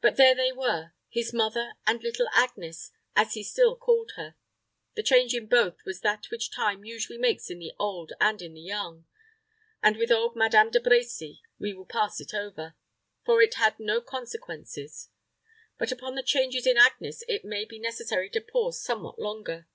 But 0.00 0.16
there 0.16 0.34
they 0.34 0.52
were 0.52 0.94
his 1.10 1.34
mother 1.34 1.74
and 1.86 2.02
little 2.02 2.28
Agnes, 2.32 2.92
as 3.14 3.34
he 3.34 3.42
still 3.42 3.76
called 3.76 4.12
her. 4.16 4.34
The 4.94 5.02
change 5.02 5.34
in 5.34 5.48
both 5.48 5.84
was 5.84 6.00
that 6.00 6.30
which 6.30 6.50
time 6.50 6.82
usually 6.86 7.18
makes 7.18 7.50
in 7.50 7.58
the 7.58 7.74
old 7.78 8.14
and 8.22 8.40
in 8.40 8.54
the 8.54 8.62
young; 8.62 9.04
and 9.82 9.98
with 9.98 10.10
old 10.10 10.34
Madame 10.34 10.70
De 10.70 10.80
Brecy 10.80 11.42
we 11.58 11.74
will 11.74 11.84
pass 11.84 12.22
it 12.22 12.32
over, 12.32 12.74
for 13.26 13.42
it 13.42 13.56
had 13.56 13.78
no 13.78 14.00
consequences. 14.00 15.10
But 15.76 15.92
upon 15.92 16.14
the 16.14 16.22
changes 16.22 16.66
in 16.66 16.78
Agnes 16.78 17.22
it 17.28 17.44
may 17.44 17.66
be 17.66 17.78
necessary 17.78 18.30
to 18.30 18.40
pause 18.40 18.82
somewhat 18.82 19.18
longer. 19.18 19.68